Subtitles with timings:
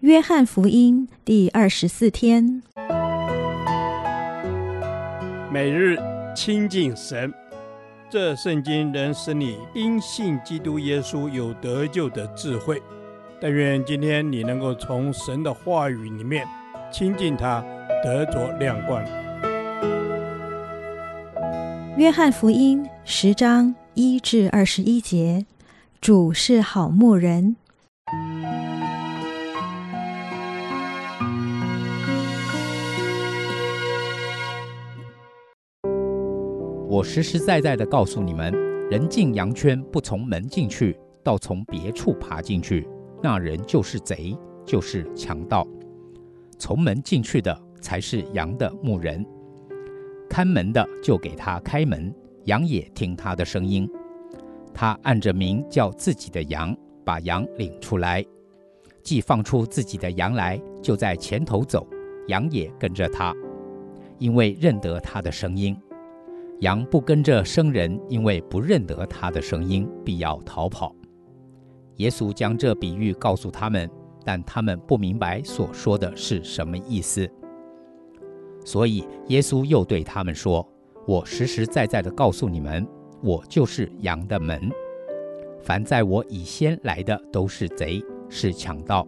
[0.00, 2.62] 约翰福音第二十四天，
[5.52, 5.98] 每日
[6.34, 7.30] 亲近神，
[8.08, 12.80] 这圣经能使你因信基督耶稣有得救的智慧。
[13.42, 16.48] 但愿今天你能够从神的话语里面
[16.90, 17.62] 亲近他，
[18.02, 19.04] 得着亮光。
[21.98, 25.44] 约翰福音十章一至二十一节，
[26.00, 27.56] 主是好牧人。
[36.90, 38.52] 我实实在在的告诉你们：
[38.90, 42.84] 人进羊圈不从门进去，倒从别处爬进去，
[43.22, 45.64] 那人就是贼，就是强盗。
[46.58, 49.24] 从门进去的才是羊的牧人。
[50.28, 52.12] 看门的就给他开门，
[52.46, 53.88] 羊也听他的声音。
[54.74, 58.26] 他按着名叫自己的羊，把羊领出来。
[59.00, 61.86] 既放出自己的羊来，就在前头走，
[62.26, 63.32] 羊也跟着他，
[64.18, 65.76] 因为认得他的声音。
[66.60, 70.94] 羊不跟着生人，因为不认得他的声音，必要逃跑。
[71.96, 73.90] 耶稣将这比喻告诉他们，
[74.24, 77.28] 但他们不明白所说的是什么意思。
[78.62, 80.66] 所以耶稣又对他们说
[81.08, 82.86] ：“我实实在在地告诉你们，
[83.22, 84.70] 我就是羊的门。
[85.62, 89.06] 凡在我以先来的都是贼，是强盗，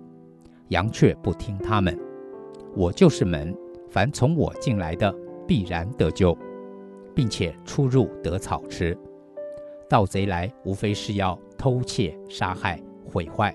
[0.69, 1.99] 羊却不听他们。
[2.75, 3.55] 我就是门，
[3.91, 5.15] 凡从我进来的
[5.47, 6.37] 必然得救，
[7.15, 8.97] 并且出入得草吃。
[9.89, 13.55] 盗贼来，无非是要偷窃、杀害、毁坏。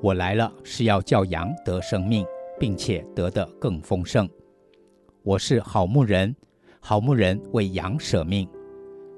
[0.00, 2.24] 我来了，是要叫羊得生命，
[2.58, 4.28] 并且得的更丰盛。”
[5.22, 6.34] 我是好牧人，
[6.80, 8.48] 好牧人为羊舍命。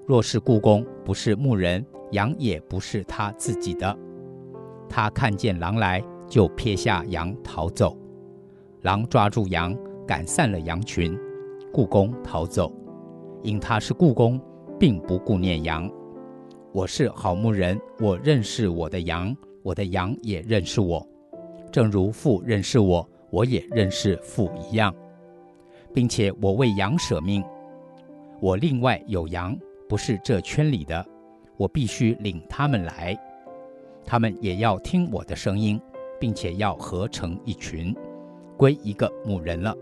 [0.07, 3.97] 若是雇工不是牧人，羊也不是他自己的。
[4.89, 7.97] 他看见狼来，就撇下羊逃走。
[8.83, 11.17] 狼抓住羊，赶散了羊群，
[11.73, 12.73] 雇工逃走，
[13.43, 14.41] 因他是雇工，
[14.79, 15.91] 并不顾念羊。
[16.73, 21.07] 我是好牧人，我认识我的羊，我的羊也认识我，
[21.73, 24.95] 正如父认识我，我也认识父一样。
[25.93, 27.43] 并且我为羊舍命，
[28.41, 31.05] 我另外有羊，不是这圈里的，
[31.57, 33.19] 我必须领他们来，
[34.05, 35.81] 他们也要听我的声音，
[36.21, 37.93] 并且要合成一群，
[38.57, 39.75] 归一个牧人了。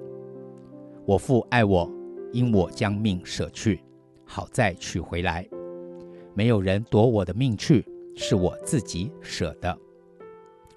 [1.05, 1.91] 我父爱我，
[2.33, 3.83] 因我将命舍去，
[4.25, 5.49] 好再取回来。
[6.35, 7.85] 没有人夺我的命去，
[8.15, 9.77] 是我自己舍的。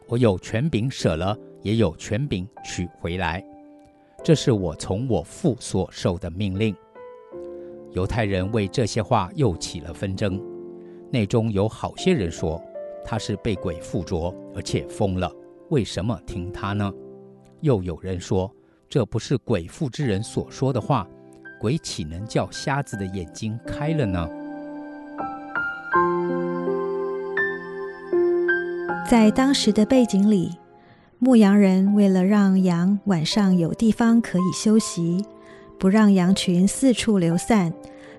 [0.08, 3.46] 我有权柄舍了，也有权柄取回来。
[4.24, 6.76] 这是我从我父所受的命令。
[7.92, 10.42] 犹太人为这些话又起了纷争，
[11.12, 12.62] 内中有好些人说
[13.04, 15.32] 他是被鬼附着，而且疯了，
[15.70, 16.94] 为什么听他呢？
[17.60, 18.50] 又有人说
[18.90, 21.08] 这不是鬼附之人所说的话，
[21.62, 24.28] 鬼岂能叫瞎子的眼睛开了呢？
[29.08, 30.58] 在当时的背景里。
[31.20, 35.24] 牧羊人为了让羊晚上有地方可以休息，
[35.78, 37.72] 不让羊群四处流散，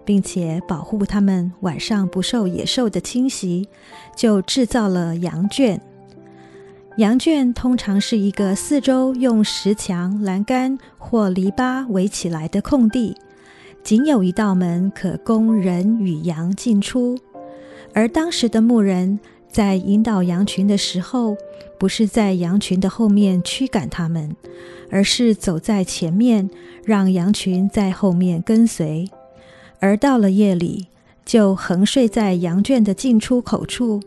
[0.05, 3.69] 并且保护它们晚上不受野兽的侵袭，
[4.15, 5.81] 就制造了羊圈。
[6.99, 13.17] 羊圈通常是一个四周用石墙、栏杆或篱笆围起来的空地，
[13.83, 17.19] 仅有一道门可供人与羊进出，
[17.93, 19.19] 而当时的牧人。
[19.51, 21.37] 在引导羊群的时候，
[21.79, 24.35] 不是在羊群的后面驱赶他们，
[24.89, 26.49] 而是走在前面，
[26.87, 29.11] 让羊群在后面跟随。
[29.79, 30.87] 而到了夜里，
[31.27, 34.01] 就横睡在羊圈的进出口处。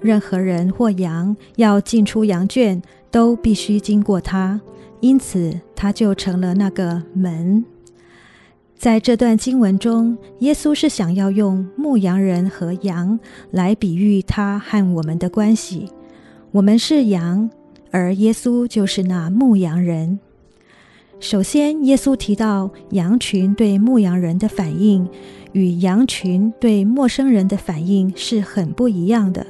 [0.00, 2.80] 任何人或羊要进出羊圈，
[3.10, 4.58] 都必须经过它，
[5.00, 7.62] 因此它就成了那个门。
[8.78, 13.18] 在这段经文中，耶稣是想要用牧羊人和羊
[13.50, 15.88] 来比喻他和我们的关系。
[16.52, 17.50] 我们是羊，
[17.90, 20.20] 而耶稣就是那牧羊人。
[21.18, 25.08] 首先，耶稣提到羊群对牧羊人的反应，
[25.50, 29.44] 与羊群对陌生人的反应是很不一样的。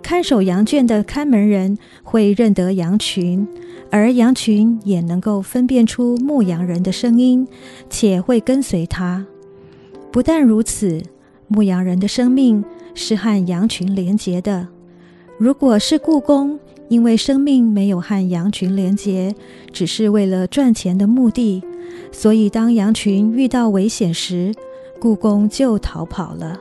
[0.00, 3.46] 看守羊圈的看门人会认得羊群，
[3.94, 7.46] 而羊群也能够分辨出牧羊人的声音，
[7.88, 9.24] 且会跟随他。
[10.10, 11.00] 不但如此，
[11.46, 14.66] 牧羊人的生命是和羊群连结的。
[15.38, 16.58] 如果是雇工，
[16.88, 19.32] 因为生命没有和羊群连结，
[19.72, 21.62] 只是为了赚钱的目的，
[22.10, 24.52] 所以当羊群遇到危险时，
[25.00, 26.58] 雇工就逃跑了。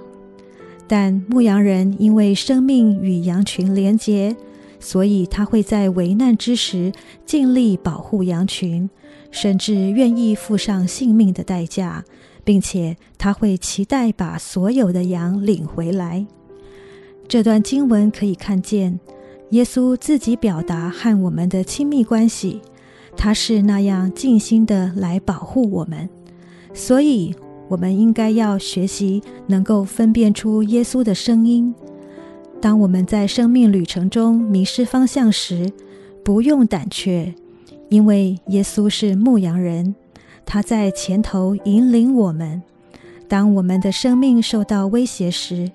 [0.86, 4.36] 但牧羊人因为生命与羊群连结，
[4.84, 6.92] 所以他会在危难之时
[7.26, 8.90] 尽力保护羊群，
[9.32, 12.04] 甚至愿意付上性命的代价，
[12.44, 16.28] 并且他会期待把所有的羊领回来。
[17.30, 19.00] 这段经文可以看见，
[19.52, 22.62] 耶稣自己表达和我们的亲密关系，
[23.16, 26.10] 他是那样尽心的来保护我们，
[26.74, 27.34] 所以
[27.70, 31.74] 我们应该要学习能够分辨出耶稣的声音。
[32.64, 35.70] 当我们在生命旅程中迷失方向时，
[36.24, 37.36] 不用胆怯，
[37.90, 39.94] 因为耶稣是牧羊人，
[40.46, 42.64] 他在前头引领我们。
[43.28, 45.74] 当我们的生命受到威胁时，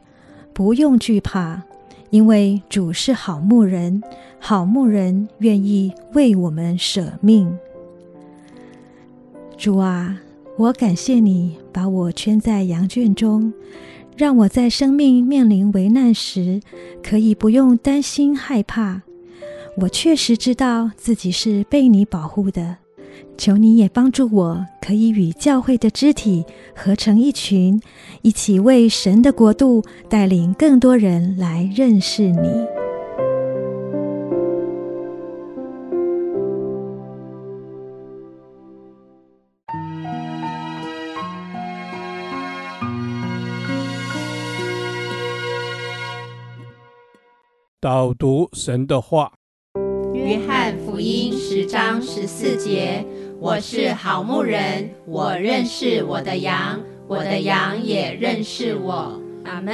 [0.54, 1.62] 不用惧怕，
[2.08, 4.02] 因为主是好牧人，
[4.38, 7.54] 好牧人愿意为我们舍命。
[9.58, 10.18] 主啊，
[10.56, 13.52] 我感谢你把我圈在羊圈中。
[14.18, 16.60] 让我在生命面临危难时，
[17.04, 19.02] 可以不用担心害怕。
[19.76, 22.78] 我确实知道自己是被你保护的。
[23.36, 26.44] 求你也帮助我，可以与教会的肢体
[26.74, 27.80] 合成一群，
[28.22, 32.77] 一起为神的国度带领更多人来认识你。
[47.90, 49.32] 导读神的话，
[50.14, 53.02] 《约翰福音》十章十四节
[53.40, 59.72] ：“我是好牧人，我认识我的羊，我的羊也认识我。”阿门。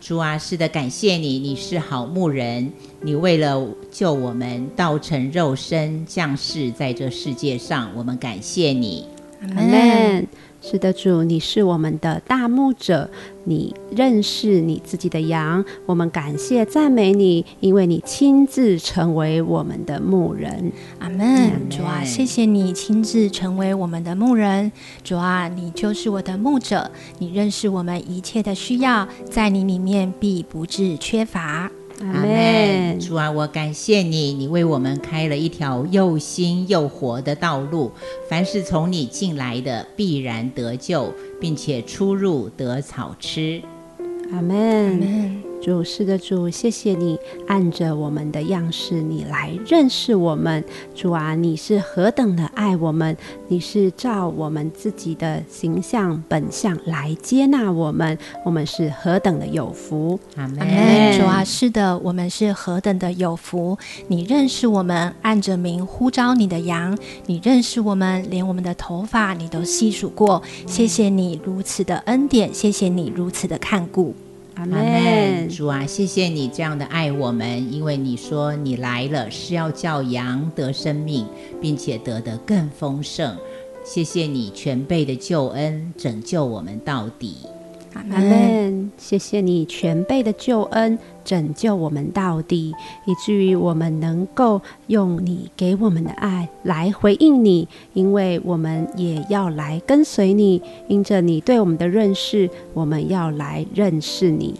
[0.00, 2.72] 主啊，是的，感谢你，你是好牧人，
[3.02, 9.04] 你为了救我们，道成肉身降世在这世界上，我们感谢你。
[9.40, 10.26] 阿门。
[10.60, 13.08] 是的，主，你是我们的大牧者，
[13.44, 20.72] 你认识你自己的羊，我们感谢赞美你，因为你亲自成为我们的牧人。
[20.98, 21.52] 阿门。
[21.70, 24.72] 主啊，谢谢你亲自成为我们的牧人。
[25.04, 31.70] 主啊，你就是我的牧者，你认识我们一切的需要，在你里面必不致缺乏。
[32.00, 33.00] 阿门。
[33.00, 37.92] 主啊，我感谢你，你为我们开了一条又新又活的道路。
[38.28, 43.62] 凡是从你进来的，必然得救，并且出入得草吃。
[44.32, 45.47] 阿门。
[45.60, 50.64] 主，是的，主，谢谢你按着我们的样式，你来认识我们。
[50.94, 53.16] 主啊，你是何等的爱我们，
[53.48, 60.18] 你是照我们自己的形象本相来接纳我们，我们是何等的有福。
[60.36, 60.58] 阿门。
[61.18, 63.76] 主啊，是的，我们是何等的有福。
[64.06, 66.96] 你认识我们，按着名呼召你的羊，
[67.26, 70.42] 你认识我们，连我们的头发你都细数过。
[70.66, 74.14] 谢谢你如此的恩典，谢谢你如此的看顾。
[74.58, 81.24] 阿门，主啊，谢谢你这样的爱我们，因为你说你来了是要叫羊得生命，
[81.60, 83.36] 并且得得更丰盛。
[83.84, 87.36] 谢谢你全辈的救恩，拯救我们到底。
[87.94, 88.90] 阿门。
[88.96, 92.74] 谢谢你全备的救恩，拯救我们到底，
[93.06, 104.54] 以至于我们能够用你给我们的爱来回应你，因为我们也要来跟随你，因着你对我们的认识，我们要来认识你。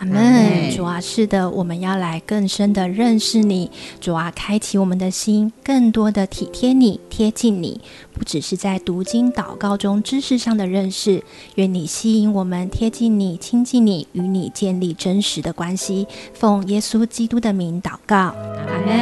[0.00, 3.70] 阿门，主啊，是的，我们要来更深的认识你，
[4.00, 7.78] 主啊，开启我们的心，更多的体贴你，贴近你，
[8.14, 11.22] 不只是在读经祷告中知识上的认识，
[11.56, 16.06] 愿你吸引我们贴近你，亲近你，与你建立真实的关系。
[16.32, 18.98] 奉耶稣基督的名祷告，阿门。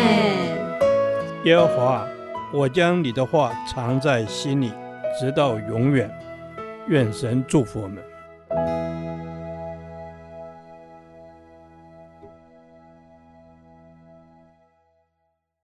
[1.44, 2.04] 耶和华，
[2.52, 4.72] 我将你的话藏在心里，
[5.20, 6.10] 直到永远。
[6.88, 8.02] 愿神祝福我们。